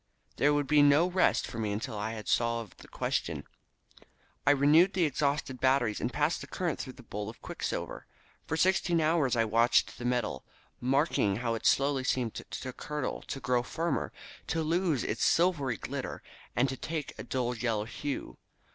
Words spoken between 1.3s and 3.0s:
for me until I had solved the